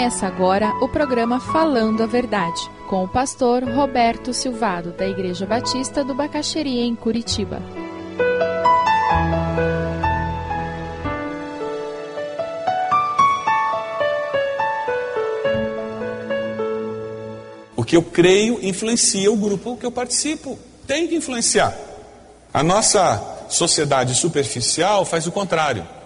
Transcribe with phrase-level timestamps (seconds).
[0.00, 2.58] Começa agora o programa Falando a Verdade,
[2.88, 7.60] com o pastor Roberto Silvado, da Igreja Batista do Bacaxeria, em Curitiba.
[17.76, 20.58] O que eu creio influencia o grupo que eu participo.
[20.86, 21.76] Tem que influenciar.
[22.54, 25.99] A nossa sociedade superficial faz o contrário.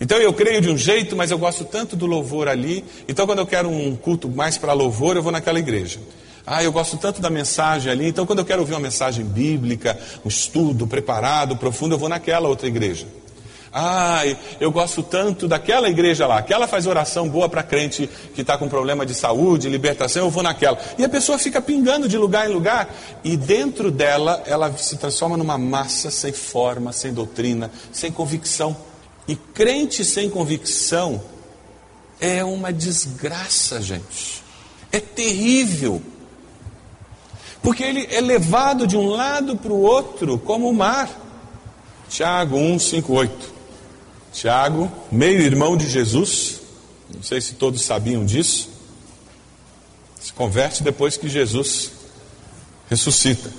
[0.00, 2.84] Então eu creio de um jeito, mas eu gosto tanto do louvor ali.
[3.08, 6.00] Então quando eu quero um culto mais para louvor, eu vou naquela igreja.
[6.46, 8.06] Ah, eu gosto tanto da mensagem ali.
[8.06, 12.48] Então quando eu quero ouvir uma mensagem bíblica, um estudo preparado, profundo, eu vou naquela
[12.48, 13.06] outra igreja.
[13.78, 14.22] Ah,
[14.58, 16.38] eu gosto tanto daquela igreja lá.
[16.38, 20.42] Aquela faz oração boa para crente que está com problema de saúde, libertação, eu vou
[20.42, 20.78] naquela.
[20.96, 22.88] E a pessoa fica pingando de lugar em lugar.
[23.22, 28.74] E dentro dela, ela se transforma numa massa sem forma, sem doutrina, sem convicção.
[29.28, 31.22] E crente sem convicção
[32.20, 34.42] é uma desgraça, gente.
[34.92, 36.00] É terrível.
[37.62, 41.10] Porque ele é levado de um lado para o outro como o mar.
[42.08, 43.54] Tiago 1, 5, 8.
[44.32, 46.60] Tiago, meio-irmão de Jesus,
[47.12, 48.68] não sei se todos sabiam disso,
[50.20, 51.90] se converte depois que Jesus
[52.88, 53.50] ressuscita.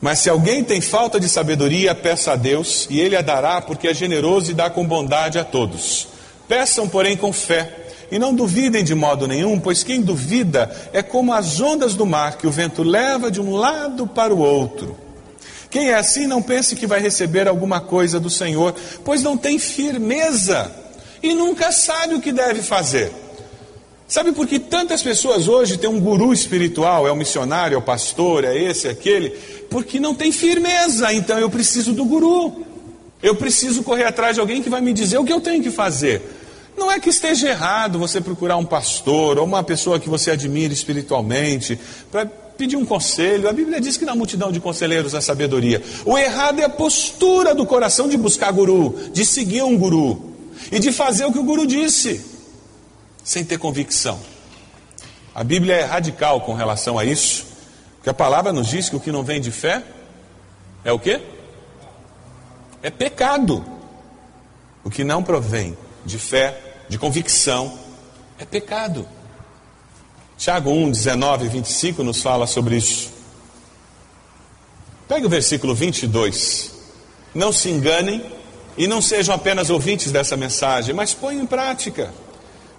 [0.00, 3.88] Mas se alguém tem falta de sabedoria, peça a Deus, e Ele a dará, porque
[3.88, 6.08] é generoso e dá com bondade a todos.
[6.48, 11.32] Peçam, porém, com fé, e não duvidem de modo nenhum, pois quem duvida é como
[11.32, 14.96] as ondas do mar que o vento leva de um lado para o outro.
[15.70, 19.58] Quem é assim, não pense que vai receber alguma coisa do Senhor, pois não tem
[19.58, 20.70] firmeza
[21.22, 23.12] e nunca sabe o que deve fazer.
[24.10, 27.82] Sabe por que tantas pessoas hoje têm um guru espiritual, é o missionário, é o
[27.82, 29.30] pastor, é esse, é aquele?
[29.70, 32.66] Porque não tem firmeza, então eu preciso do guru.
[33.22, 35.70] Eu preciso correr atrás de alguém que vai me dizer o que eu tenho que
[35.70, 36.22] fazer.
[36.76, 40.72] Não é que esteja errado você procurar um pastor ou uma pessoa que você admira
[40.72, 41.78] espiritualmente
[42.10, 43.48] para pedir um conselho.
[43.48, 45.80] A Bíblia diz que na multidão de conselheiros há sabedoria.
[46.04, 50.34] O errado é a postura do coração de buscar guru, de seguir um guru
[50.72, 52.29] e de fazer o que o guru disse
[53.22, 54.20] sem ter convicção.
[55.34, 57.46] A Bíblia é radical com relação a isso,
[57.96, 59.82] porque a palavra nos diz que o que não vem de fé
[60.84, 61.20] é o quê?
[62.82, 63.64] É pecado.
[64.82, 66.58] O que não provém de fé,
[66.88, 67.78] de convicção,
[68.38, 69.06] é pecado.
[70.38, 73.10] Tiago 1, 19 e 25 nos fala sobre isso.
[75.06, 76.72] Pegue o versículo 22.
[77.34, 78.24] Não se enganem
[78.76, 82.10] e não sejam apenas ouvintes dessa mensagem, mas ponham em prática.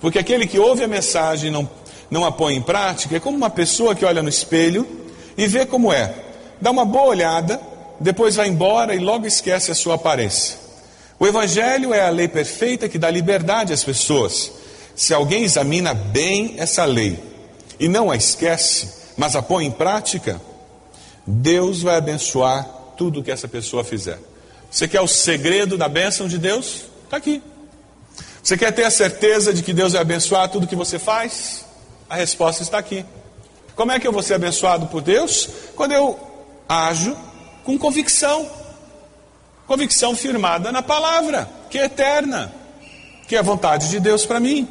[0.00, 1.68] Porque aquele que ouve a mensagem e não,
[2.10, 4.86] não a põe em prática é como uma pessoa que olha no espelho
[5.36, 6.14] e vê como é.
[6.60, 7.60] Dá uma boa olhada,
[7.98, 10.58] depois vai embora e logo esquece a sua aparência.
[11.18, 14.52] O Evangelho é a lei perfeita que dá liberdade às pessoas.
[14.94, 17.18] Se alguém examina bem essa lei
[17.78, 20.40] e não a esquece, mas a põe em prática,
[21.26, 24.18] Deus vai abençoar tudo que essa pessoa fizer.
[24.70, 26.84] Você quer o segredo da bênção de Deus?
[27.04, 27.42] Está aqui.
[28.44, 31.64] Você quer ter a certeza de que Deus vai abençoar tudo que você faz?
[32.10, 33.02] A resposta está aqui.
[33.74, 35.48] Como é que eu vou ser abençoado por Deus?
[35.74, 36.20] Quando eu
[36.68, 37.16] ajo
[37.64, 38.46] com convicção.
[39.66, 42.52] Convicção firmada na palavra, que é eterna,
[43.26, 44.68] que é a vontade de Deus para mim.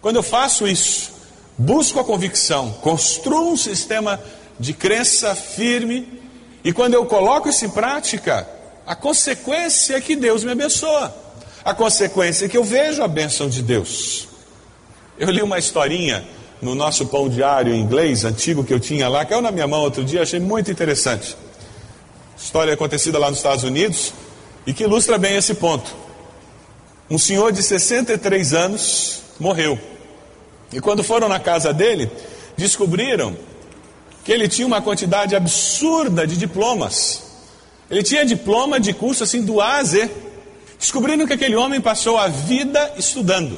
[0.00, 1.10] Quando eu faço isso,
[1.58, 4.20] busco a convicção, construo um sistema
[4.60, 6.22] de crença firme,
[6.62, 8.48] e quando eu coloco isso em prática,
[8.86, 11.22] a consequência é que Deus me abençoa.
[11.64, 14.28] A consequência é que eu vejo a bênção de Deus.
[15.18, 16.24] Eu li uma historinha
[16.60, 19.80] no nosso pão diário em inglês, antigo que eu tinha lá, caiu na minha mão
[19.80, 21.36] outro dia, achei muito interessante.
[22.36, 24.12] História acontecida lá nos Estados Unidos
[24.66, 25.94] e que ilustra bem esse ponto.
[27.10, 29.78] Um senhor de 63 anos morreu.
[30.72, 32.10] E quando foram na casa dele,
[32.56, 33.36] descobriram
[34.24, 37.22] que ele tinha uma quantidade absurda de diplomas.
[37.90, 40.10] Ele tinha diploma de curso assim do A a Z.
[40.82, 43.56] Descobriram que aquele homem passou a vida estudando.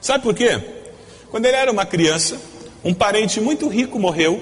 [0.00, 0.62] Sabe por quê?
[1.28, 2.40] Quando ele era uma criança,
[2.84, 4.40] um parente muito rico morreu,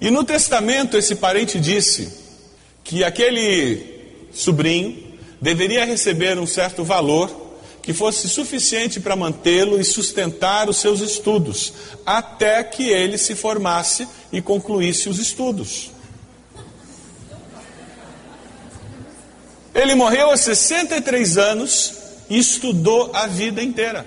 [0.00, 2.10] e no testamento esse parente disse
[2.82, 4.96] que aquele sobrinho
[5.38, 7.30] deveria receber um certo valor
[7.82, 11.70] que fosse suficiente para mantê-lo e sustentar os seus estudos,
[12.06, 15.90] até que ele se formasse e concluísse os estudos.
[19.78, 21.92] Ele morreu aos 63 anos
[22.28, 24.04] e estudou a vida inteira.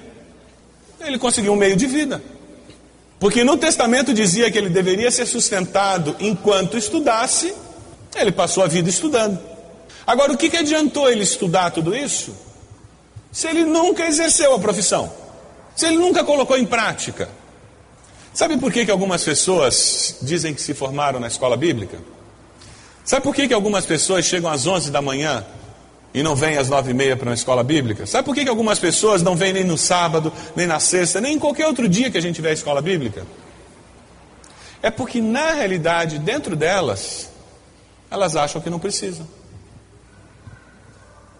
[0.99, 2.21] Ele conseguiu um meio de vida.
[3.17, 7.53] Porque no testamento dizia que ele deveria ser sustentado enquanto estudasse,
[8.13, 9.39] ele passou a vida estudando.
[10.05, 12.35] Agora, o que, que adiantou ele estudar tudo isso?
[13.31, 15.09] Se ele nunca exerceu a profissão.
[15.73, 17.29] Se ele nunca colocou em prática.
[18.33, 21.97] Sabe por que, que algumas pessoas dizem que se formaram na escola bíblica?
[23.05, 25.45] Sabe por que, que algumas pessoas chegam às 11 da manhã
[26.13, 28.05] e não vêm às nove e meia para uma escola bíblica?
[28.05, 31.35] Sabe por que, que algumas pessoas não vêm nem no sábado, nem na sexta, nem
[31.35, 33.25] em qualquer outro dia que a gente tiver escola bíblica?
[34.81, 37.29] É porque, na realidade, dentro delas,
[38.09, 39.27] elas acham que não precisam.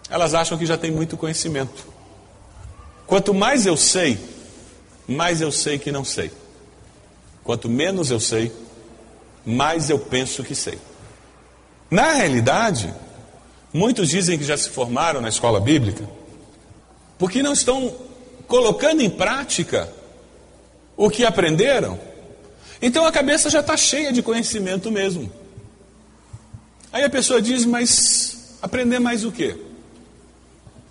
[0.08, 1.86] Elas acham que já tem muito conhecimento.
[3.06, 4.18] Quanto mais eu sei,
[5.06, 6.30] mais eu sei que não sei.
[7.42, 8.52] Quanto menos eu sei,
[9.44, 10.78] mais eu penso que sei.
[11.90, 12.94] Na realidade,
[13.72, 16.08] muitos dizem que já se formaram na escola bíblica
[17.22, 17.94] porque não estão
[18.48, 19.88] colocando em prática
[20.96, 21.96] o que aprenderam.
[22.82, 25.32] Então a cabeça já está cheia de conhecimento mesmo.
[26.92, 29.56] Aí a pessoa diz, mas aprender mais o quê?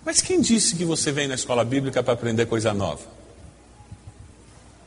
[0.04, 3.02] Mas quem disse que você vem na escola bíblica para aprender coisa nova?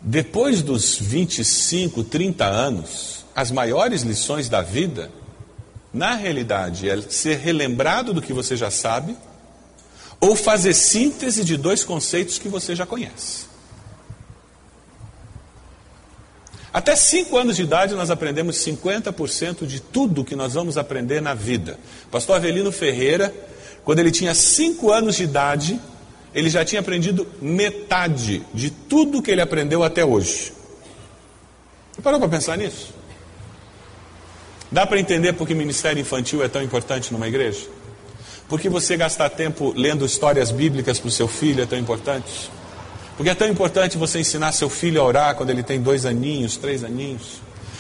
[0.02, 5.12] Depois dos 25, 30 anos, as maiores lições da vida,
[5.96, 9.16] na realidade, é ser relembrado do que você já sabe
[10.20, 13.46] ou fazer síntese de dois conceitos que você já conhece.
[16.74, 21.34] Até 5 anos de idade nós aprendemos 50% de tudo que nós vamos aprender na
[21.34, 21.80] vida.
[22.12, 23.34] Pastor Avelino Ferreira
[23.86, 25.80] quando ele tinha cinco anos de idade,
[26.34, 30.52] ele já tinha aprendido metade de tudo que ele aprendeu até hoje.
[31.94, 32.94] Você parou para pensar nisso?
[34.76, 37.66] Dá para entender porque o ministério infantil é tão importante numa igreja?
[38.50, 42.52] Porque você gastar tempo lendo histórias bíblicas para o seu filho é tão importante?
[43.16, 46.58] Porque é tão importante você ensinar seu filho a orar quando ele tem dois aninhos,
[46.58, 47.40] três aninhos?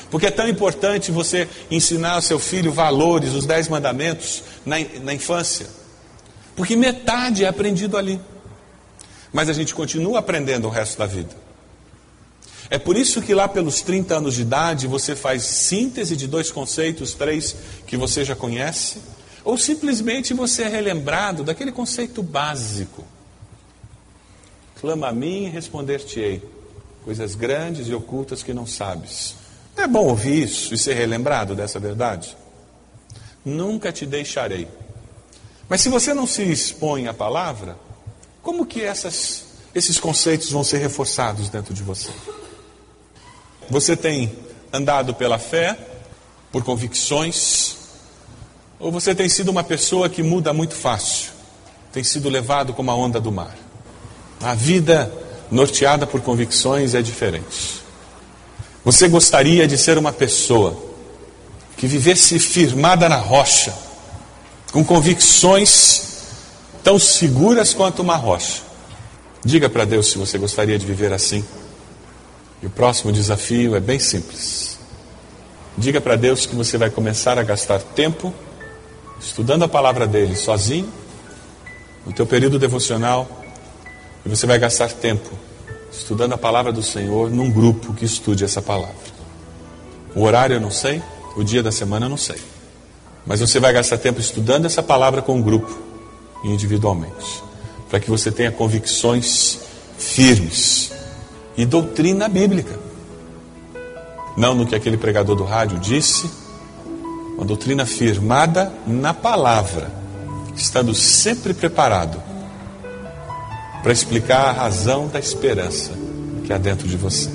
[0.09, 5.13] Porque é tão importante você ensinar ao seu filho valores, os dez mandamentos na, na
[5.13, 5.67] infância?
[6.55, 8.21] Porque metade é aprendido ali.
[9.33, 11.44] Mas a gente continua aprendendo o resto da vida.
[12.69, 16.51] É por isso que lá pelos 30 anos de idade você faz síntese de dois
[16.51, 18.97] conceitos, três que você já conhece,
[19.43, 23.03] ou simplesmente você é relembrado daquele conceito básico.
[24.81, 26.41] Clama a mim e responder-te-ei,
[27.03, 29.35] coisas grandes e ocultas que não sabes.
[29.77, 32.35] É bom ouvir isso e ser relembrado dessa verdade?
[33.43, 34.67] Nunca te deixarei
[35.67, 37.77] mas se você não se expõe à palavra,
[38.41, 42.11] como que essas, esses conceitos vão ser reforçados dentro de você?
[43.69, 44.31] Você tem
[44.71, 45.77] andado pela fé,
[46.51, 47.75] por convicções,
[48.79, 51.31] ou você tem sido uma pessoa que muda muito fácil,
[51.91, 53.55] tem sido levado como a onda do mar?
[54.41, 55.11] A vida
[55.49, 57.81] norteada por convicções é diferente.
[58.83, 60.77] Você gostaria de ser uma pessoa
[61.77, 63.73] que vivesse firmada na rocha,
[64.71, 66.03] com convicções
[66.83, 68.61] tão seguras quanto uma rocha.
[69.43, 71.43] Diga para Deus se você gostaria de viver assim.
[72.65, 74.79] E o próximo desafio é bem simples.
[75.77, 78.33] Diga para Deus que você vai começar a gastar tempo
[79.19, 80.91] estudando a palavra dele sozinho,
[82.07, 83.29] no teu período devocional,
[84.25, 85.29] e você vai gastar tempo
[85.91, 88.95] estudando a palavra do Senhor num grupo que estude essa palavra.
[90.15, 91.03] O horário eu não sei,
[91.37, 92.41] o dia da semana eu não sei.
[93.27, 95.71] Mas você vai gastar tempo estudando essa palavra com o um grupo
[96.43, 97.43] individualmente,
[97.91, 99.59] para que você tenha convicções
[99.99, 100.94] firmes
[101.57, 102.77] e doutrina bíblica.
[104.37, 106.29] Não no que aquele pregador do rádio disse,
[107.35, 109.91] uma doutrina firmada na palavra,
[110.55, 112.21] estando sempre preparado
[113.81, 115.91] para explicar a razão da esperança
[116.45, 117.34] que há dentro de você.